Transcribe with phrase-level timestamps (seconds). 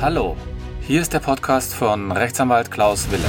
[0.00, 0.34] Hallo,
[0.80, 3.22] hier ist der Podcast von Rechtsanwalt Klaus Wille.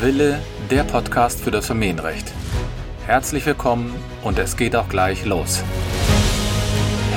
[0.00, 0.38] Wille,
[0.70, 2.30] der Podcast für das Familienrecht.
[3.06, 5.64] Herzlich willkommen und es geht auch gleich los.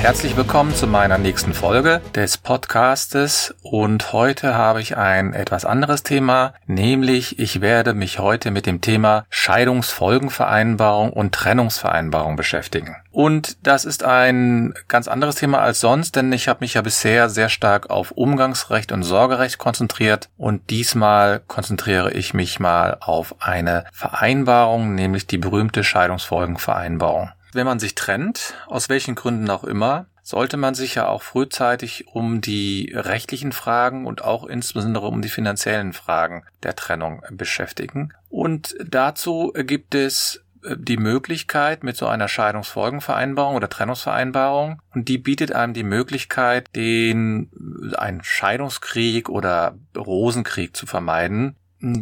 [0.06, 3.52] Herzlich willkommen zu meiner nächsten Folge des Podcastes.
[3.62, 8.80] Und heute habe ich ein etwas anderes Thema, nämlich ich werde mich heute mit dem
[8.80, 12.94] Thema Scheidungsfolgenvereinbarung und Trennungsvereinbarung beschäftigen.
[13.10, 17.28] Und das ist ein ganz anderes Thema als sonst, denn ich habe mich ja bisher
[17.28, 20.28] sehr stark auf Umgangsrecht und Sorgerecht konzentriert.
[20.36, 27.78] Und diesmal konzentriere ich mich mal auf eine Vereinbarung, nämlich die berühmte Scheidungsfolgenvereinbarung wenn man
[27.78, 32.92] sich trennt, aus welchen Gründen auch immer, sollte man sich ja auch frühzeitig um die
[32.92, 38.12] rechtlichen Fragen und auch insbesondere um die finanziellen Fragen der Trennung beschäftigen.
[38.28, 45.18] Und dazu gibt es äh, die Möglichkeit mit so einer Scheidungsfolgenvereinbarung oder Trennungsvereinbarung und die
[45.18, 51.54] bietet einem die Möglichkeit, den einen Scheidungskrieg oder Rosenkrieg zu vermeiden,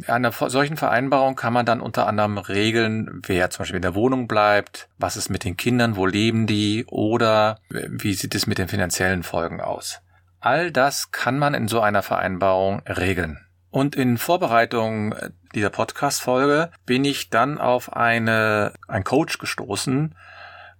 [0.07, 4.29] einer solchen Vereinbarung kann man dann unter anderem regeln, wer zum Beispiel in der Wohnung
[4.29, 8.69] bleibt, was ist mit den Kindern, wo leben die oder wie sieht es mit den
[8.69, 10.01] finanziellen Folgen aus.
[10.41, 13.41] All das kann man in so einer Vereinbarung regeln.
[13.71, 15.15] Und in Vorbereitung
[15.55, 20.15] dieser Podcast-Folge bin ich dann auf eine, ein Coach gestoßen,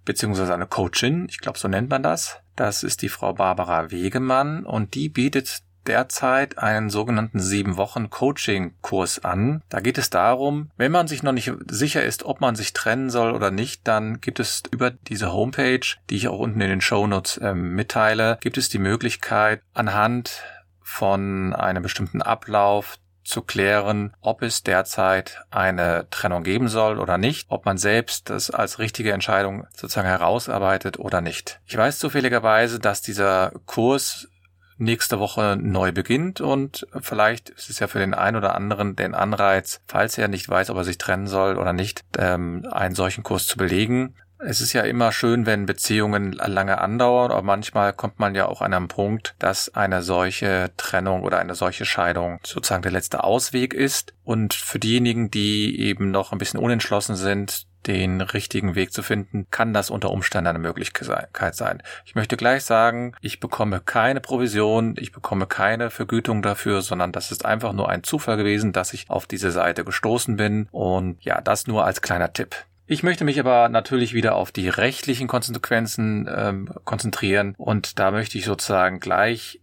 [0.05, 2.39] beziehungsweise eine Coachin, ich glaube, so nennt man das.
[2.55, 9.23] Das ist die Frau Barbara Wegemann und die bietet derzeit einen sogenannten sieben Wochen Coaching-Kurs
[9.23, 9.61] an.
[9.69, 13.09] Da geht es darum, wenn man sich noch nicht sicher ist, ob man sich trennen
[13.09, 16.81] soll oder nicht, dann gibt es über diese Homepage, die ich auch unten in den
[16.81, 20.43] Show Notes äh, mitteile, gibt es die Möglichkeit, anhand
[20.81, 27.47] von einem bestimmten Ablauf zu klären, ob es derzeit eine Trennung geben soll oder nicht,
[27.49, 31.59] ob man selbst das als richtige Entscheidung sozusagen herausarbeitet oder nicht.
[31.65, 34.29] Ich weiß zufälligerweise, dass dieser Kurs
[34.77, 39.15] nächste Woche neu beginnt und vielleicht ist es ja für den einen oder anderen den
[39.15, 43.23] Anreiz, falls er nicht weiß, ob er sich trennen soll oder nicht, ähm, einen solchen
[43.23, 44.15] Kurs zu belegen.
[44.37, 48.61] Es ist ja immer schön, wenn Beziehungen lange andauern, aber manchmal kommt man ja auch
[48.61, 53.73] an einen Punkt, dass eine solche Trennung oder eine solche Scheidung sozusagen der letzte Ausweg
[53.73, 54.13] ist.
[54.25, 59.47] Und für diejenigen, die eben noch ein bisschen unentschlossen sind, den richtigen Weg zu finden,
[59.51, 61.83] kann das unter Umständen eine Möglichkeit sein.
[62.05, 67.31] Ich möchte gleich sagen, ich bekomme keine Provision, ich bekomme keine Vergütung dafür, sondern das
[67.31, 71.41] ist einfach nur ein Zufall gewesen, dass ich auf diese Seite gestoßen bin und ja,
[71.41, 72.55] das nur als kleiner Tipp.
[72.87, 78.37] Ich möchte mich aber natürlich wieder auf die rechtlichen Konsequenzen ähm, konzentrieren und da möchte
[78.37, 79.59] ich sozusagen gleich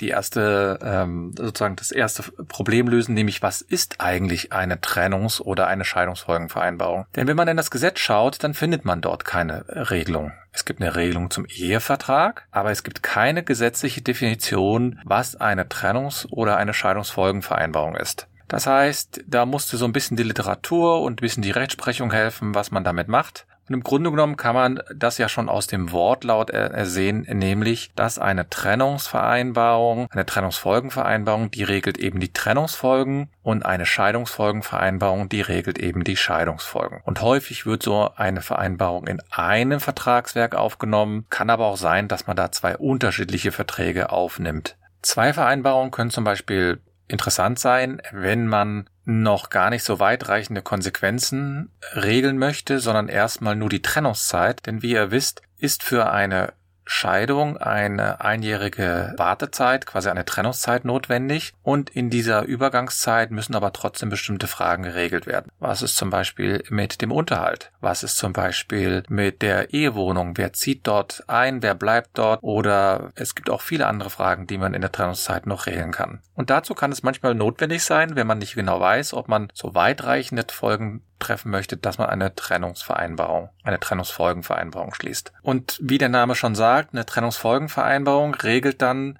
[0.00, 5.66] die erste, ähm, sozusagen das erste Problem lösen, nämlich was ist eigentlich eine Trennungs- oder
[5.66, 7.06] eine Scheidungsfolgenvereinbarung?
[7.14, 10.32] Denn wenn man in das Gesetz schaut, dann findet man dort keine Regelung.
[10.52, 16.26] Es gibt eine Regelung zum Ehevertrag, aber es gibt keine gesetzliche Definition, was eine Trennungs-
[16.30, 18.28] oder eine Scheidungsfolgenvereinbarung ist.
[18.48, 22.54] Das heißt, da musste so ein bisschen die Literatur und ein bisschen die Rechtsprechung helfen,
[22.54, 23.46] was man damit macht.
[23.68, 28.18] Und im Grunde genommen kann man das ja schon aus dem Wortlaut ersehen, nämlich, dass
[28.18, 36.04] eine Trennungsvereinbarung, eine Trennungsfolgenvereinbarung, die regelt eben die Trennungsfolgen und eine Scheidungsfolgenvereinbarung, die regelt eben
[36.04, 37.00] die Scheidungsfolgen.
[37.04, 42.26] Und häufig wird so eine Vereinbarung in einem Vertragswerk aufgenommen, kann aber auch sein, dass
[42.26, 44.76] man da zwei unterschiedliche Verträge aufnimmt.
[45.00, 51.70] Zwei Vereinbarungen können zum Beispiel interessant sein, wenn man noch gar nicht so weitreichende Konsequenzen
[51.94, 54.64] regeln möchte, sondern erstmal nur die Trennungszeit.
[54.66, 56.52] Denn wie ihr wisst, ist für eine
[56.84, 61.52] Scheidung eine einjährige Wartezeit, quasi eine Trennungszeit notwendig.
[61.62, 65.50] Und in dieser Übergangszeit müssen aber trotzdem bestimmte Fragen geregelt werden.
[65.58, 67.72] Was ist zum Beispiel mit dem Unterhalt?
[67.80, 70.36] Was ist zum Beispiel mit der Ehewohnung?
[70.36, 71.62] Wer zieht dort ein?
[71.62, 72.42] Wer bleibt dort?
[72.42, 76.20] Oder es gibt auch viele andere Fragen, die man in der Trennungszeit noch regeln kann.
[76.34, 79.74] Und dazu kann es manchmal notwendig sein, wenn man nicht genau weiß, ob man so
[79.74, 85.32] weitreichende Folgen treffen möchte, dass man eine Trennungsvereinbarung, eine Trennungsfolgenvereinbarung schließt.
[85.42, 89.18] Und wie der Name schon sagt, eine Trennungsfolgenvereinbarung regelt dann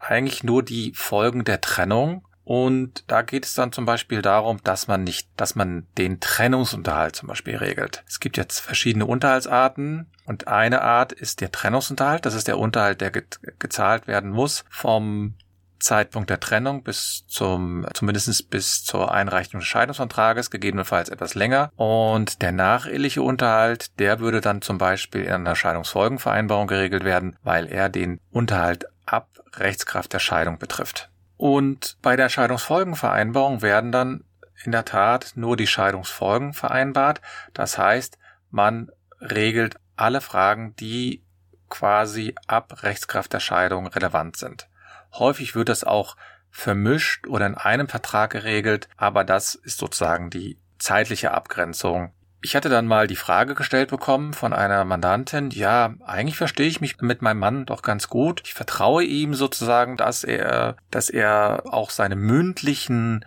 [0.00, 2.26] eigentlich nur die Folgen der Trennung.
[2.44, 7.16] Und da geht es dann zum Beispiel darum, dass man nicht, dass man den Trennungsunterhalt
[7.16, 8.04] zum Beispiel regelt.
[8.06, 12.26] Es gibt jetzt verschiedene Unterhaltsarten und eine Art ist der Trennungsunterhalt.
[12.26, 13.22] Das ist der Unterhalt, der ge
[13.58, 15.36] gezahlt werden muss vom
[15.84, 21.70] Zeitpunkt der Trennung bis zum, zumindest bis zur Einreichung des Scheidungsantrages, gegebenenfalls etwas länger.
[21.76, 27.66] Und der nacheheliche Unterhalt, der würde dann zum Beispiel in einer Scheidungsfolgenvereinbarung geregelt werden, weil
[27.66, 31.10] er den Unterhalt ab Rechtskraft der Scheidung betrifft.
[31.36, 34.24] Und bei der Scheidungsfolgenvereinbarung werden dann
[34.64, 37.20] in der Tat nur die Scheidungsfolgen vereinbart.
[37.52, 38.18] Das heißt,
[38.50, 38.90] man
[39.20, 41.22] regelt alle Fragen, die
[41.68, 44.68] quasi ab Rechtskraft der Scheidung relevant sind.
[45.14, 46.16] Häufig wird das auch
[46.50, 52.12] vermischt oder in einem Vertrag geregelt, aber das ist sozusagen die zeitliche Abgrenzung.
[52.42, 56.80] Ich hatte dann mal die Frage gestellt bekommen von einer Mandantin, ja, eigentlich verstehe ich
[56.80, 58.42] mich mit meinem Mann doch ganz gut.
[58.44, 63.24] Ich vertraue ihm sozusagen, dass er, dass er auch seine mündlichen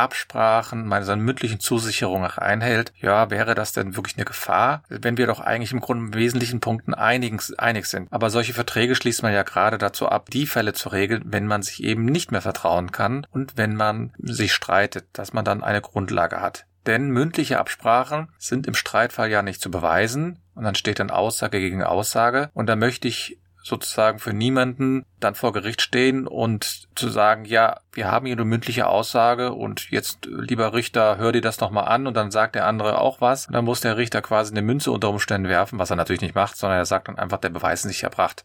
[0.00, 5.16] Absprachen, meine seine mündlichen Zusicherungen auch einhält, ja, wäre das denn wirklich eine Gefahr, wenn
[5.16, 8.12] wir doch eigentlich im Grunde in wesentlichen Punkten einig, einig sind.
[8.12, 11.62] Aber solche Verträge schließt man ja gerade dazu ab, die Fälle zu regeln, wenn man
[11.62, 15.80] sich eben nicht mehr vertrauen kann und wenn man sich streitet, dass man dann eine
[15.80, 16.66] Grundlage hat.
[16.86, 21.60] Denn mündliche Absprachen sind im Streitfall ja nicht zu beweisen und dann steht dann Aussage
[21.60, 27.08] gegen Aussage und da möchte ich sozusagen für niemanden dann vor Gericht stehen und zu
[27.08, 31.60] sagen, ja, wir haben hier eine mündliche Aussage und jetzt, lieber Richter, hör dir das
[31.60, 33.46] nochmal an und dann sagt der andere auch was.
[33.46, 36.34] Und dann muss der Richter quasi eine Münze unter Umständen werfen, was er natürlich nicht
[36.34, 38.44] macht, sondern er sagt dann einfach, der Beweis ist nicht erbracht.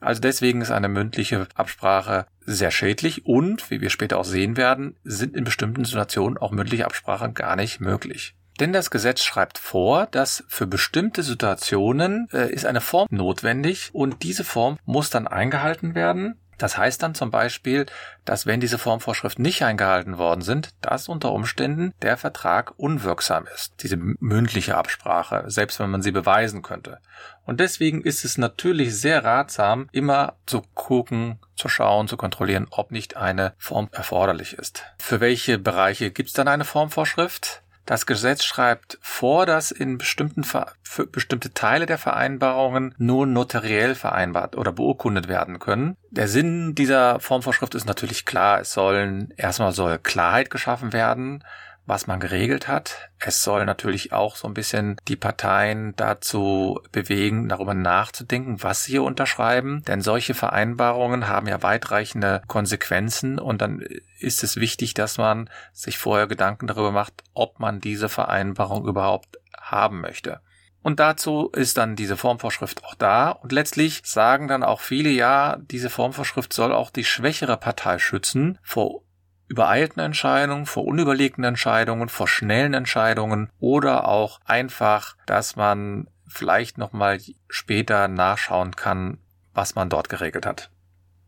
[0.00, 4.96] Also deswegen ist eine mündliche Absprache sehr schädlich und, wie wir später auch sehen werden,
[5.04, 8.34] sind in bestimmten Situationen auch mündliche Absprachen gar nicht möglich.
[8.60, 14.22] Denn das Gesetz schreibt vor, dass für bestimmte Situationen äh, ist eine Form notwendig und
[14.22, 16.38] diese Form muss dann eingehalten werden.
[16.58, 17.86] Das heißt dann zum Beispiel,
[18.24, 23.82] dass wenn diese Formvorschriften nicht eingehalten worden sind, dass unter Umständen der Vertrag unwirksam ist,
[23.82, 26.98] diese mündliche Absprache, selbst wenn man sie beweisen könnte.
[27.44, 32.92] Und deswegen ist es natürlich sehr ratsam, immer zu gucken, zu schauen, zu kontrollieren, ob
[32.92, 34.84] nicht eine Form erforderlich ist.
[34.98, 37.63] Für welche Bereiche gibt es dann eine Formvorschrift?
[37.86, 44.56] Das Gesetz schreibt vor, dass in bestimmten für bestimmte Teile der Vereinbarungen nur notariell vereinbart
[44.56, 45.96] oder beurkundet werden können.
[46.10, 48.60] Der Sinn dieser Formvorschrift ist natürlich klar.
[48.60, 51.44] Es sollen erstmal soll Klarheit geschaffen werden
[51.86, 53.10] was man geregelt hat.
[53.18, 58.92] Es soll natürlich auch so ein bisschen die Parteien dazu bewegen, darüber nachzudenken, was sie
[58.92, 59.82] hier unterschreiben.
[59.86, 63.84] Denn solche Vereinbarungen haben ja weitreichende Konsequenzen und dann
[64.18, 69.38] ist es wichtig, dass man sich vorher Gedanken darüber macht, ob man diese Vereinbarung überhaupt
[69.58, 70.40] haben möchte.
[70.84, 73.30] Und dazu ist dann diese Formvorschrift auch da.
[73.30, 78.58] Und letztlich sagen dann auch viele, ja, diese Formvorschrift soll auch die schwächere Partei schützen
[78.62, 79.03] vor
[79.48, 87.20] übereilten Entscheidungen, vor unüberlegten Entscheidungen, vor schnellen Entscheidungen oder auch einfach, dass man vielleicht nochmal
[87.48, 89.18] später nachschauen kann,
[89.52, 90.70] was man dort geregelt hat.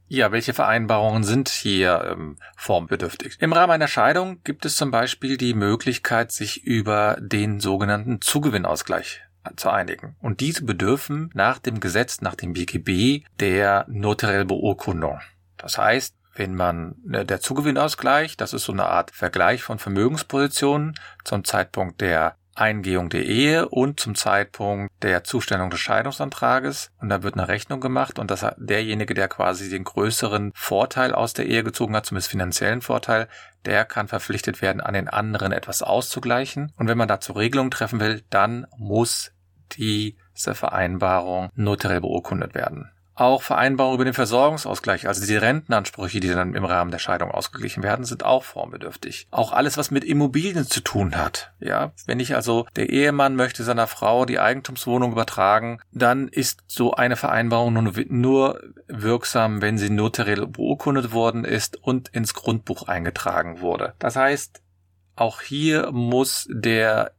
[0.09, 3.39] Ja, welche Vereinbarungen sind hier ähm, formbedürftig?
[3.41, 9.23] Im Rahmen einer Scheidung gibt es zum Beispiel die Möglichkeit, sich über den sogenannten Zugewinnausgleich
[9.57, 10.15] zu einigen.
[10.21, 15.21] Und diese bedürfen nach dem Gesetz, nach dem BGB, der notariellen Beurkundung.
[15.57, 20.95] Das heißt, wenn man ne, der Zugewinnausgleich, das ist so eine Art Vergleich von Vermögenspositionen
[21.25, 26.91] zum Zeitpunkt der Eingehung der Ehe und zum Zeitpunkt der Zustellung des Scheidungsantrages.
[27.01, 31.35] Und da wird eine Rechnung gemacht und das derjenige, der quasi den größeren Vorteil aus
[31.35, 33.29] der Ehe gezogen hat, zumindest finanziellen Vorteil,
[33.67, 36.73] der kann verpflichtet werden, an den anderen etwas auszugleichen.
[36.77, 39.33] Und wenn man dazu Regelungen treffen will, dann muss
[39.73, 42.91] diese Vereinbarung notariell beurkundet werden.
[43.17, 47.83] Auch Vereinbarungen über den Versorgungsausgleich, also die Rentenansprüche, die dann im Rahmen der Scheidung ausgeglichen
[47.83, 49.27] werden, sind auch formbedürftig.
[49.31, 51.53] Auch alles, was mit Immobilien zu tun hat.
[51.59, 56.93] Ja, wenn ich also der Ehemann möchte seiner Frau die Eigentumswohnung übertragen, dann ist so
[56.93, 63.61] eine Vereinbarung nur, nur wirksam, wenn sie notariell beurkundet worden ist und ins Grundbuch eingetragen
[63.61, 63.95] wurde.
[63.99, 64.61] Das heißt,
[65.17, 67.13] auch hier muss der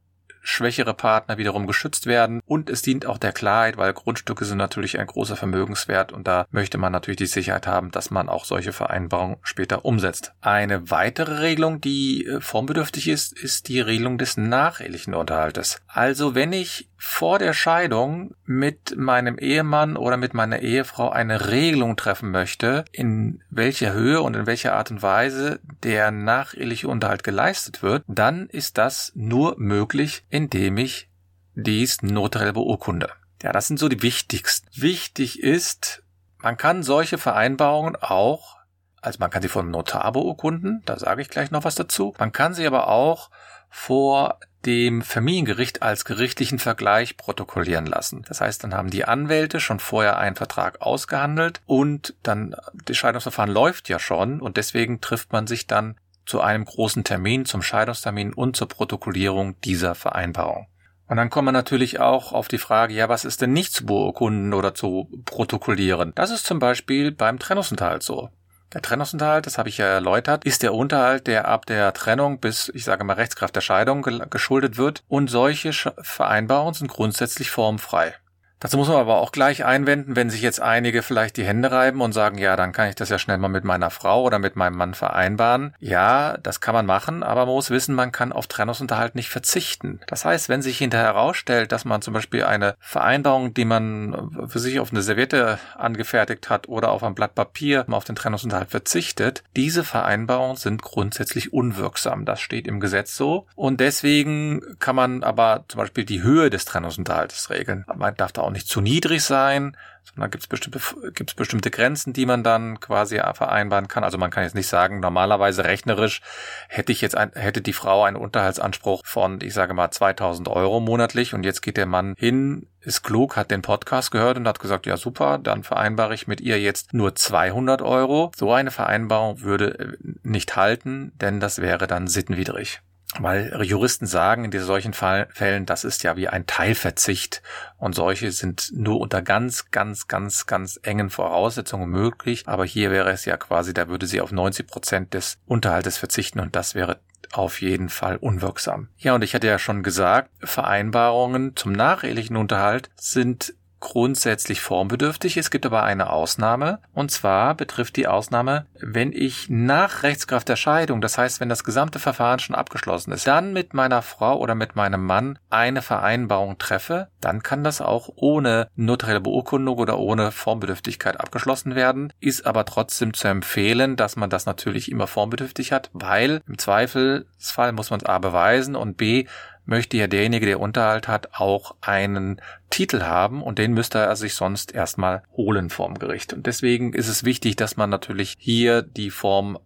[0.48, 4.98] schwächere Partner wiederum geschützt werden und es dient auch der Klarheit, weil Grundstücke sind natürlich
[4.98, 8.72] ein großer Vermögenswert und da möchte man natürlich die Sicherheit haben, dass man auch solche
[8.72, 10.34] Vereinbarungen später umsetzt.
[10.40, 15.82] Eine weitere Regelung, die äh, formbedürftig ist, ist die Regelung des nachehelichen Unterhaltes.
[15.86, 21.96] Also wenn ich vor der Scheidung mit meinem Ehemann oder mit meiner Ehefrau eine Regelung
[21.96, 27.84] treffen möchte, in welcher Höhe und in welcher Art und Weise der nacheheliche Unterhalt geleistet
[27.84, 31.10] wird, dann ist das nur möglich, indem ich
[31.54, 33.12] dies notariell beurkunde.
[33.44, 34.68] Ja, das sind so die wichtigsten.
[34.74, 36.04] Wichtig ist,
[36.40, 38.58] man kann solche Vereinbarungen auch,
[39.02, 42.16] also man kann sie vom Notar beurkunden, da sage ich gleich noch was dazu.
[42.18, 43.30] Man kann sie aber auch
[43.70, 48.26] vor dem Familiengericht als gerichtlichen Vergleich protokollieren lassen.
[48.28, 53.52] Das heißt, dann haben die Anwälte schon vorher einen Vertrag ausgehandelt und dann, das Scheidungsverfahren
[53.52, 55.96] läuft ja schon und deswegen trifft man sich dann
[56.26, 60.68] zu einem großen Termin, zum Scheidungstermin und zur Protokollierung dieser Vereinbarung.
[61.08, 63.86] Und dann kommen wir natürlich auch auf die Frage, ja, was ist denn nicht zu
[63.86, 66.12] beurkunden oder zu protokollieren?
[66.16, 68.30] Das ist zum Beispiel beim Trennungsunterhalt so.
[68.74, 72.70] Der Trennungsunterhalt, das habe ich ja erläutert, ist der Unterhalt, der ab der Trennung bis,
[72.74, 75.04] ich sage mal, Rechtskraft der Scheidung geschuldet wird.
[75.08, 78.14] Und solche Vereinbarungen sind grundsätzlich formfrei.
[78.60, 82.02] Dazu muss man aber auch gleich einwenden, wenn sich jetzt einige vielleicht die Hände reiben
[82.02, 84.56] und sagen, ja, dann kann ich das ja schnell mal mit meiner Frau oder mit
[84.56, 85.76] meinem Mann vereinbaren.
[85.80, 90.00] Ja, das kann man machen, aber man muss wissen, man kann auf Trennungsunterhalt nicht verzichten.
[90.08, 94.60] Das heißt, wenn sich hinterher herausstellt, dass man zum Beispiel eine Vereinbarung, die man für
[94.60, 99.44] sich auf eine Serviette angefertigt hat oder auf ein Blatt Papier auf den Trennungsunterhalt verzichtet,
[99.56, 102.26] diese Vereinbarungen sind grundsätzlich unwirksam.
[102.26, 103.46] Das steht im Gesetz so.
[103.56, 107.86] Und deswegen kann man aber zum Beispiel die Höhe des Trennungsunterhaltes regeln.
[107.96, 110.80] Man darf da auch nicht zu niedrig sein, sondern gibt es bestimmte,
[111.12, 114.04] gibt's bestimmte Grenzen, die man dann quasi vereinbaren kann.
[114.04, 116.22] Also man kann jetzt nicht sagen, normalerweise rechnerisch
[116.70, 120.80] hätte ich jetzt ein, hätte die Frau einen Unterhaltsanspruch von, ich sage mal, 2000 Euro
[120.80, 124.60] monatlich und jetzt geht der Mann hin, ist klug, hat den Podcast gehört und hat
[124.60, 128.32] gesagt, ja super, dann vereinbare ich mit ihr jetzt nur 200 Euro.
[128.36, 132.82] So eine Vereinbarung würde äh, nicht halten, denn das wäre dann sittenwidrig.
[133.20, 137.42] Weil Juristen sagen in solchen Fällen, das ist ja wie ein Teilverzicht
[137.78, 142.44] und solche sind nur unter ganz, ganz, ganz, ganz engen Voraussetzungen möglich.
[142.48, 146.40] Aber hier wäre es ja quasi, da würde sie auf 90 Prozent des Unterhaltes verzichten
[146.42, 147.00] und das wäre
[147.32, 148.90] auf jeden Fall unwirksam.
[148.98, 155.38] Ja, und ich hatte ja schon gesagt, Vereinbarungen zum nachehelichen Unterhalt sind grundsätzlich formbedürftig.
[155.38, 156.80] Es gibt aber eine Ausnahme.
[156.94, 161.64] Und zwar betrifft die Ausnahme, wenn ich nach Rechtskraft der Scheidung, das heißt, wenn das
[161.64, 166.58] gesamte Verfahren schon abgeschlossen ist, dann mit meiner Frau oder mit meinem Mann eine Vereinbarung
[166.58, 172.14] treffe, dann kann das auch ohne notarielle Beurkundung oder ohne Formbedürftigkeit abgeschlossen werden.
[172.20, 177.72] Ist aber trotzdem zu empfehlen, dass man das natürlich immer formbedürftig hat, weil im Zweifelsfall
[177.72, 179.26] muss man es A beweisen und B
[179.68, 184.34] möchte ja derjenige, der Unterhalt hat, auch einen Titel haben und den müsste er sich
[184.34, 186.34] sonst erstmal holen vorm Gericht.
[186.34, 189.60] Und deswegen ist es wichtig, dass man natürlich hier die Form,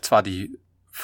[0.00, 0.58] zwar die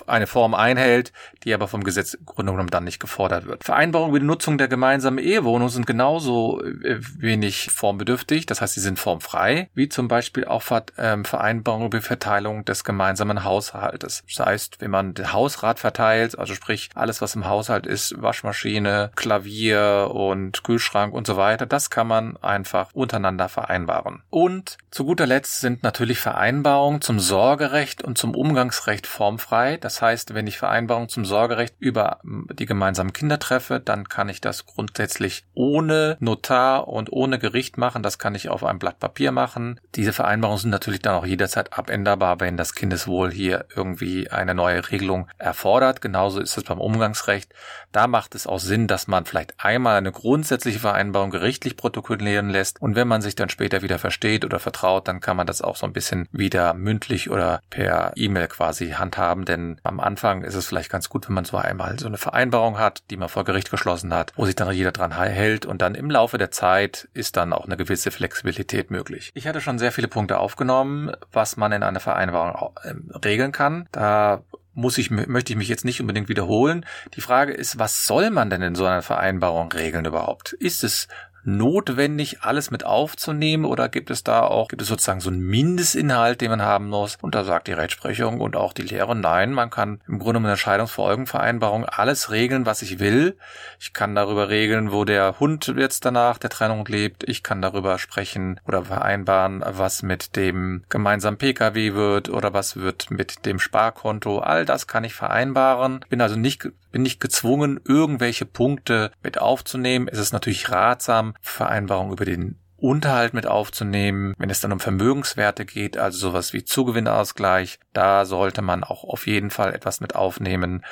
[0.06, 1.12] eine Form einhält,
[1.44, 3.64] die aber vom Gesetz im Grunde genommen dann nicht gefordert wird.
[3.64, 8.80] Vereinbarungen über die Nutzung der gemeinsamen Ehewohnung sind genauso äh, wenig formbedürftig, das heißt, sie
[8.80, 10.62] sind formfrei, wie zum Beispiel auch
[10.98, 14.24] ähm, Vereinbarungen über Verteilung des gemeinsamen Haushaltes.
[14.26, 19.10] Das heißt, wenn man den Hausrat verteilt, also sprich alles, was im Haushalt ist, Waschmaschine,
[19.14, 24.22] Klavier und Kühlschrank und so weiter, das kann man einfach untereinander vereinbaren.
[24.30, 29.76] Und zu guter Letzt sind natürlich Vereinbarungen zum Sorgerecht und zum Umgangsrecht formfrei.
[29.84, 34.40] Das heißt, wenn ich Vereinbarungen zum Sorgerecht über die gemeinsamen Kinder treffe, dann kann ich
[34.40, 38.02] das grundsätzlich ohne Notar und ohne Gericht machen.
[38.02, 39.78] Das kann ich auf einem Blatt Papier machen.
[39.94, 44.90] Diese Vereinbarungen sind natürlich dann auch jederzeit abänderbar, wenn das Kindeswohl hier irgendwie eine neue
[44.90, 46.00] Regelung erfordert.
[46.00, 47.52] Genauso ist es beim Umgangsrecht.
[47.92, 52.80] Da macht es auch Sinn, dass man vielleicht einmal eine grundsätzliche Vereinbarung gerichtlich protokollieren lässt
[52.80, 55.76] und wenn man sich dann später wieder versteht oder vertraut, dann kann man das auch
[55.76, 60.66] so ein bisschen wieder mündlich oder per E-Mail quasi handhaben, denn am Anfang ist es
[60.66, 63.70] vielleicht ganz gut, wenn man so einmal so eine Vereinbarung hat, die man vor Gericht
[63.70, 67.36] geschlossen hat, wo sich dann jeder dran hält und dann im Laufe der Zeit ist
[67.36, 69.30] dann auch eine gewisse Flexibilität möglich.
[69.34, 73.88] Ich hatte schon sehr viele Punkte aufgenommen, was man in einer Vereinbarung ähm, regeln kann.
[73.92, 74.42] Da
[74.74, 76.84] muss ich, möchte ich mich jetzt nicht unbedingt wiederholen.
[77.14, 80.52] Die Frage ist, was soll man denn in so einer Vereinbarung regeln überhaupt?
[80.52, 81.08] Ist es
[81.46, 86.40] notwendig, alles mit aufzunehmen oder gibt es da auch, gibt es sozusagen so einen Mindestinhalt,
[86.40, 87.16] den man haben muss?
[87.20, 90.48] Und da sagt die Rechtsprechung und auch die Lehre, nein, man kann im Grunde mit
[90.48, 93.36] einer Scheidungsfolgenvereinbarung alles regeln, was ich will.
[93.78, 97.28] Ich kann darüber regeln, wo der Hund jetzt danach der Trennung lebt.
[97.28, 103.10] Ich kann darüber sprechen oder vereinbaren, was mit dem gemeinsamen Pkw wird oder was wird
[103.10, 104.38] mit dem Sparkonto.
[104.38, 106.04] All das kann ich vereinbaren.
[106.08, 110.06] Bin also nicht bin nicht gezwungen, irgendwelche Punkte mit aufzunehmen.
[110.06, 115.64] Es ist natürlich ratsam, Vereinbarungen über den Unterhalt mit aufzunehmen, wenn es dann um Vermögenswerte
[115.64, 120.84] geht, also sowas wie Zugewinnausgleich, da sollte man auch auf jeden Fall etwas mit aufnehmen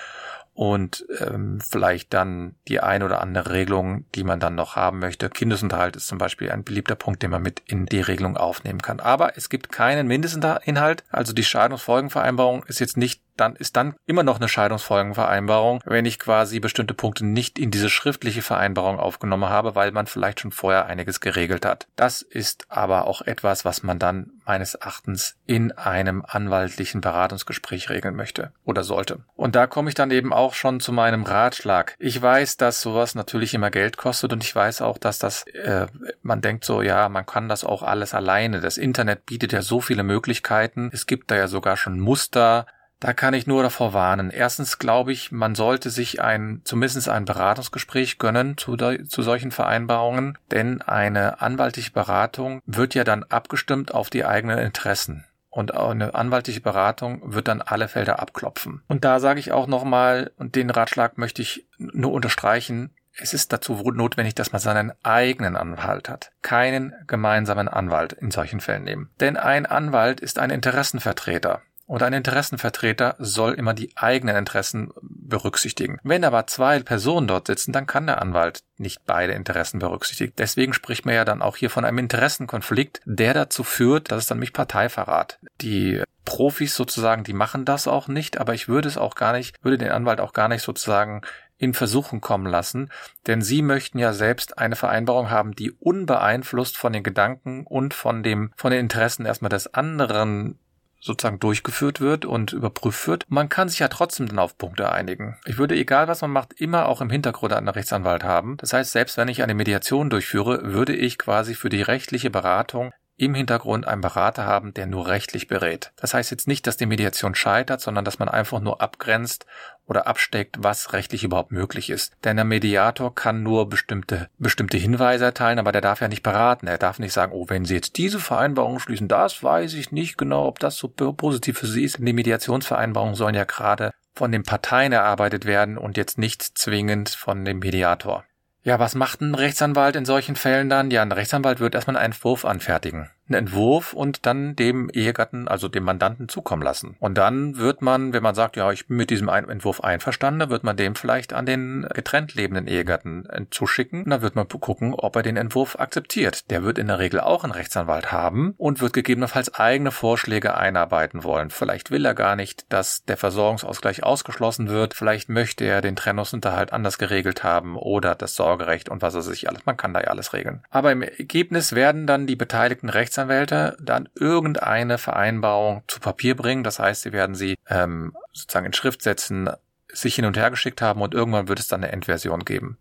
[0.54, 5.30] und ähm, vielleicht dann die ein oder andere Regelung, die man dann noch haben möchte.
[5.30, 9.00] Kindesunterhalt ist zum Beispiel ein beliebter Punkt, den man mit in die Regelung aufnehmen kann.
[9.00, 14.22] Aber es gibt keinen Mindestinhalt, also die Scheidungsfolgenvereinbarung ist jetzt nicht dann ist dann immer
[14.22, 19.74] noch eine Scheidungsfolgenvereinbarung, wenn ich quasi bestimmte Punkte nicht in diese schriftliche Vereinbarung aufgenommen habe,
[19.74, 21.86] weil man vielleicht schon vorher einiges geregelt hat.
[21.96, 28.16] Das ist aber auch etwas, was man dann meines Erachtens in einem anwaltlichen Beratungsgespräch regeln
[28.16, 29.20] möchte oder sollte.
[29.36, 31.94] Und da komme ich dann eben auch schon zu meinem Ratschlag.
[31.98, 35.86] Ich weiß, dass sowas natürlich immer Geld kostet und ich weiß auch, dass das, äh,
[36.22, 38.60] man denkt so, ja, man kann das auch alles alleine.
[38.60, 40.90] Das Internet bietet ja so viele Möglichkeiten.
[40.92, 42.66] Es gibt da ja sogar schon Muster,
[43.02, 44.30] da kann ich nur davor warnen.
[44.30, 50.38] Erstens glaube ich, man sollte sich ein, zumindest ein Beratungsgespräch gönnen zu, zu solchen Vereinbarungen,
[50.52, 55.24] denn eine anwaltliche Beratung wird ja dann abgestimmt auf die eigenen Interessen.
[55.50, 58.82] Und eine anwaltliche Beratung wird dann alle Felder abklopfen.
[58.86, 63.52] Und da sage ich auch nochmal, und den Ratschlag möchte ich nur unterstreichen, es ist
[63.52, 69.10] dazu notwendig, dass man seinen eigenen Anwalt hat, keinen gemeinsamen Anwalt in solchen Fällen nehmen.
[69.20, 71.60] Denn ein Anwalt ist ein Interessenvertreter.
[71.86, 75.98] Und ein Interessenvertreter soll immer die eigenen Interessen berücksichtigen.
[76.02, 80.32] Wenn aber zwei Personen dort sitzen, dann kann der Anwalt nicht beide Interessen berücksichtigen.
[80.38, 84.26] Deswegen spricht man ja dann auch hier von einem Interessenkonflikt, der dazu führt, dass es
[84.26, 85.38] dann mich Parteiverrat.
[85.60, 89.62] Die Profis sozusagen, die machen das auch nicht, aber ich würde es auch gar nicht,
[89.64, 91.22] würde den Anwalt auch gar nicht sozusagen
[91.58, 92.90] in Versuchen kommen lassen,
[93.28, 98.24] denn sie möchten ja selbst eine Vereinbarung haben, die unbeeinflusst von den Gedanken und von
[98.24, 100.58] dem, von den Interessen erstmal des anderen
[101.02, 103.24] sozusagen durchgeführt wird und überprüft wird.
[103.28, 105.36] Man kann sich ja trotzdem dann auf Punkte einigen.
[105.44, 108.56] Ich würde, egal was man macht, immer auch im Hintergrund einen Rechtsanwalt haben.
[108.58, 112.92] Das heißt, selbst wenn ich eine Mediation durchführe, würde ich quasi für die rechtliche Beratung
[113.16, 115.92] im Hintergrund einen Berater haben, der nur rechtlich berät.
[115.96, 119.46] Das heißt jetzt nicht, dass die Mediation scheitert, sondern dass man einfach nur abgrenzt
[119.86, 122.14] oder absteckt, was rechtlich überhaupt möglich ist.
[122.24, 126.66] Denn der Mediator kann nur bestimmte, bestimmte Hinweise erteilen, aber der darf ja nicht beraten.
[126.66, 130.16] Er darf nicht sagen, oh, wenn Sie jetzt diese Vereinbarung schließen, das weiß ich nicht
[130.16, 131.98] genau, ob das so positiv für Sie ist.
[131.98, 137.44] Die Mediationsvereinbarungen sollen ja gerade von den Parteien erarbeitet werden und jetzt nicht zwingend von
[137.44, 138.24] dem Mediator.
[138.64, 140.92] Ja, was macht ein Rechtsanwalt in solchen Fällen dann?
[140.92, 145.68] Ja, ein Rechtsanwalt wird erstmal einen Entwurf anfertigen einen Entwurf und dann dem Ehegatten, also
[145.68, 146.96] dem Mandanten zukommen lassen.
[147.00, 150.64] Und dann wird man, wenn man sagt, ja, ich bin mit diesem Entwurf einverstanden, wird
[150.64, 154.04] man dem vielleicht an den getrennt lebenden Ehegatten äh, zuschicken.
[154.04, 156.50] Und dann wird man gucken, ob er den Entwurf akzeptiert.
[156.50, 161.24] Der wird in der Regel auch einen Rechtsanwalt haben und wird gegebenenfalls eigene Vorschläge einarbeiten
[161.24, 161.50] wollen.
[161.50, 164.94] Vielleicht will er gar nicht, dass der Versorgungsausgleich ausgeschlossen wird.
[164.94, 169.48] Vielleicht möchte er den Trennungsunterhalt anders geregelt haben oder das Sorgerecht und was er sich
[169.48, 169.66] alles.
[169.66, 170.62] Man kann da ja alles regeln.
[170.70, 176.64] Aber im Ergebnis werden dann die beteiligten Rechtsanwälte Rechtsanwälte dann irgendeine Vereinbarung zu Papier bringen.
[176.64, 179.50] Das heißt, sie werden sie ähm, sozusagen in Schrift setzen,
[179.92, 182.78] sich hin und her geschickt haben und irgendwann wird es dann eine Endversion geben.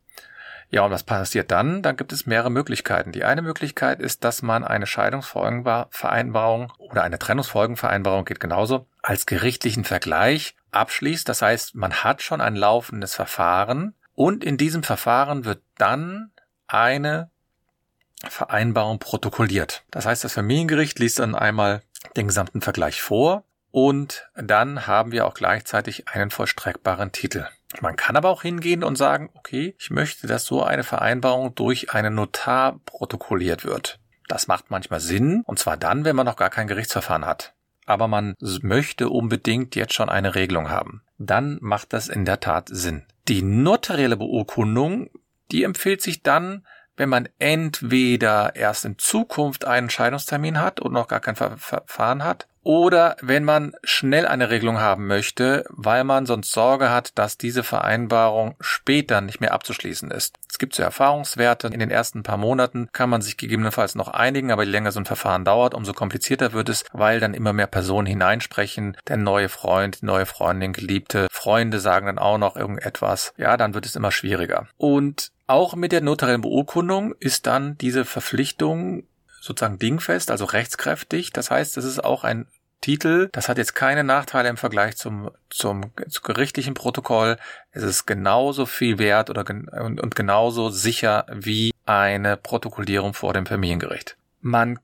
[0.70, 1.82] Ja, und was passiert dann?
[1.82, 3.12] Dann gibt es mehrere Möglichkeiten.
[3.12, 9.84] Die eine Möglichkeit ist, dass man eine Scheidungsfolgenvereinbarung oder eine Trennungsfolgenvereinbarung geht genauso als gerichtlichen
[9.84, 11.28] Vergleich abschließt.
[11.28, 16.32] Das heißt, man hat schon ein laufendes Verfahren und in diesem Verfahren wird dann
[16.68, 17.30] eine
[18.30, 19.84] Vereinbarung protokolliert.
[19.92, 21.82] Das heißt, das Familiengericht liest dann einmal
[22.16, 27.48] den gesamten Vergleich vor und dann haben wir auch gleichzeitig einen vollstreckbaren Titel.
[27.80, 31.94] Man kann aber auch hingehen und sagen, okay, ich möchte, dass so eine Vereinbarung durch
[31.94, 34.00] einen Notar protokolliert wird.
[34.28, 37.54] Das macht manchmal Sinn, und zwar dann, wenn man noch gar kein Gerichtsverfahren hat.
[37.86, 41.02] Aber man möchte unbedingt jetzt schon eine Regelung haben.
[41.18, 43.04] Dann macht das in der Tat Sinn.
[43.28, 45.10] Die notarielle Beurkundung,
[45.52, 46.66] die empfiehlt sich dann,
[47.02, 52.48] wenn man entweder erst in Zukunft einen Scheidungstermin hat und noch gar kein Verfahren hat,
[52.64, 57.64] oder wenn man schnell eine Regelung haben möchte, weil man sonst Sorge hat, dass diese
[57.64, 60.36] Vereinbarung später nicht mehr abzuschließen ist.
[60.48, 61.70] Es gibt so Erfahrungswerte.
[61.70, 65.00] In den ersten paar Monaten kann man sich gegebenenfalls noch einigen, aber je länger so
[65.00, 68.96] ein Verfahren dauert, umso komplizierter wird es, weil dann immer mehr Personen hineinsprechen.
[69.08, 73.34] Der neue Freund, die neue Freundin, Geliebte, Freunde sagen dann auch noch irgendetwas.
[73.38, 74.68] Ja, dann wird es immer schwieriger.
[74.78, 79.04] Und auch mit der notariellen Beurkundung ist dann diese Verpflichtung
[79.42, 81.34] sozusagen dingfest, also rechtskräftig.
[81.34, 82.48] Das heißt, es ist auch ein
[82.80, 83.30] Titel.
[83.32, 87.38] Das hat jetzt keine Nachteile im Vergleich zum, zum, zum gerichtlichen Protokoll.
[87.72, 93.46] Es ist genauso viel wert oder und, und genauso sicher wie eine Protokollierung vor dem
[93.46, 94.18] Familiengericht.
[94.40, 94.80] Man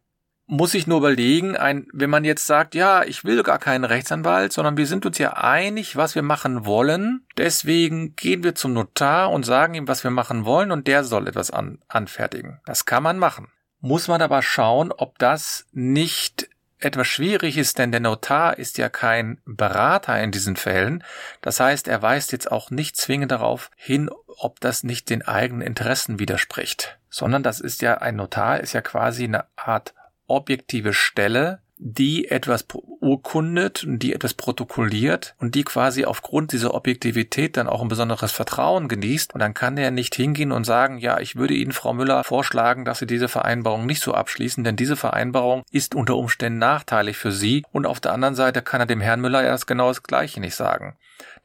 [0.48, 4.54] muss ich nur überlegen, ein, wenn man jetzt sagt, ja, ich will gar keinen Rechtsanwalt,
[4.54, 7.26] sondern wir sind uns ja einig, was wir machen wollen.
[7.38, 11.28] Deswegen gehen wir zum Notar und sagen ihm, was wir machen wollen und der soll
[11.28, 12.62] etwas an, anfertigen.
[12.66, 13.50] Das kann man machen.
[13.82, 18.88] Muss man aber schauen, ob das nicht etwas schwierig ist, denn der Notar ist ja
[18.88, 21.04] kein Berater in diesen Fällen.
[21.42, 25.62] Das heißt, er weist jetzt auch nicht zwingend darauf hin, ob das nicht den eigenen
[25.62, 29.96] Interessen widerspricht, sondern das ist ja ein Notar, ist ja quasi eine Art
[30.28, 37.56] objektive Stelle, die etwas urkundet und die etwas protokolliert und die quasi aufgrund dieser Objektivität
[37.56, 39.34] dann auch ein besonderes Vertrauen genießt.
[39.34, 42.84] Und dann kann er nicht hingehen und sagen, ja, ich würde Ihnen, Frau Müller, vorschlagen,
[42.84, 47.32] dass Sie diese Vereinbarung nicht so abschließen, denn diese Vereinbarung ist unter Umständen nachteilig für
[47.32, 47.64] Sie.
[47.72, 50.56] Und auf der anderen Seite kann er dem Herrn Müller erst genau das Gleiche nicht
[50.56, 50.98] sagen.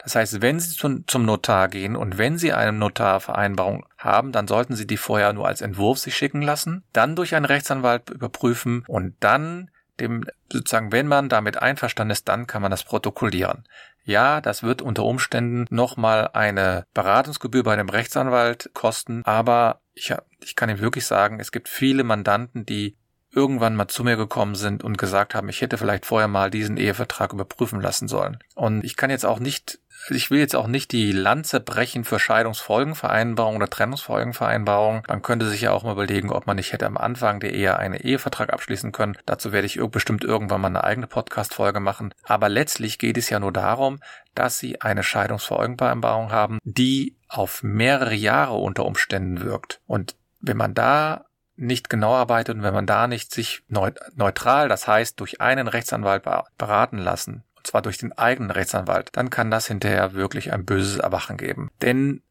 [0.05, 4.75] Das heißt, wenn Sie zum, Notar gehen und wenn Sie eine Notarvereinbarung haben, dann sollten
[4.75, 9.15] Sie die vorher nur als Entwurf sich schicken lassen, dann durch einen Rechtsanwalt überprüfen und
[9.21, 13.65] dann dem sozusagen, wenn man damit einverstanden ist, dann kann man das protokollieren.
[14.05, 20.57] Ja, das wird unter Umständen nochmal eine Beratungsgebühr bei einem Rechtsanwalt kosten, aber ich, ich
[20.57, 22.97] kann Ihnen wirklich sagen, es gibt viele Mandanten, die
[23.35, 26.77] irgendwann mal zu mir gekommen sind und gesagt haben, ich hätte vielleicht vorher mal diesen
[26.77, 28.39] Ehevertrag überprüfen lassen sollen.
[28.55, 29.79] Und ich kann jetzt auch nicht
[30.11, 35.03] ich will jetzt auch nicht die Lanze brechen für Scheidungsfolgenvereinbarung oder Trennungsfolgenvereinbarung.
[35.09, 37.77] Man könnte sich ja auch mal überlegen, ob man nicht hätte am Anfang der Ehe
[37.77, 39.17] einen Ehevertrag abschließen können.
[39.27, 42.15] Dazu werde ich bestimmt irgendwann mal eine eigene Podcast-Folge machen.
[42.25, 44.01] Aber letztlich geht es ja nur darum,
[44.35, 49.81] dass Sie eine Scheidungsfolgenvereinbarung haben, die auf mehrere Jahre unter Umständen wirkt.
[49.87, 54.89] Und wenn man da nicht genau arbeitet und wenn man da nicht sich neutral, das
[54.89, 56.25] heißt durch einen Rechtsanwalt
[56.59, 60.99] beraten lassen, und zwar durch den eigenen Rechtsanwalt, dann kann das hinterher wirklich ein böses
[60.99, 61.71] Erwachen geben.
[61.81, 62.23] Denn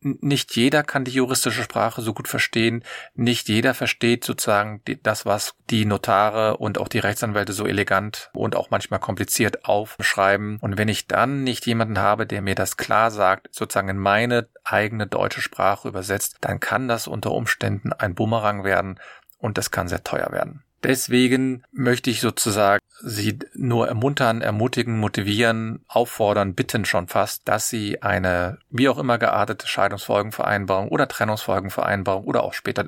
[0.00, 2.82] nicht jeder kann die juristische Sprache so gut verstehen.
[3.14, 8.56] Nicht jeder versteht sozusagen das, was die Notare und auch die Rechtsanwälte so elegant und
[8.56, 10.56] auch manchmal kompliziert aufschreiben.
[10.62, 14.48] Und wenn ich dann nicht jemanden habe, der mir das klar sagt, sozusagen in meine
[14.64, 18.98] eigene deutsche Sprache übersetzt, dann kann das unter Umständen ein Bumerang werden
[19.36, 20.64] und das kann sehr teuer werden.
[20.82, 28.02] Deswegen möchte ich sozusagen Sie nur ermuntern, ermutigen, motivieren, auffordern, bitten schon fast, dass Sie
[28.02, 32.86] eine wie auch immer geartete Scheidungsfolgenvereinbarung oder Trennungsfolgenvereinbarung oder auch später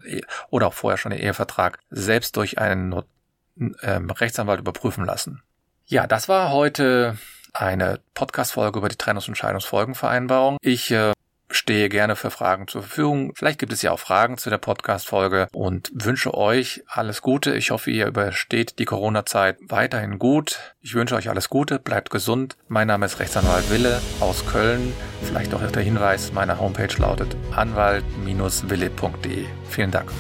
[0.51, 3.03] oder auch vorher schon den Ehevertrag selbst durch einen
[3.83, 5.43] ähm, Rechtsanwalt überprüfen lassen.
[5.87, 7.19] Ja, das war heute
[7.53, 10.57] eine Podcast-Folge über die Trennungs- und Scheidungsfolgenvereinbarung.
[10.63, 11.13] Ich äh,
[11.55, 13.33] stehe gerne für Fragen zur Verfügung.
[13.35, 17.55] Vielleicht gibt es ja auch Fragen zu der Podcast-Folge und wünsche euch alles Gute.
[17.55, 20.75] Ich hoffe, ihr übersteht die Corona-Zeit weiterhin gut.
[20.81, 22.57] Ich wünsche euch alles Gute, bleibt gesund.
[22.69, 24.93] Mein Name ist Rechtsanwalt Wille aus Köln.
[25.23, 29.45] Vielleicht auch der Hinweis, meine Homepage lautet anwalt-wille.de.
[29.69, 30.11] Vielen Dank.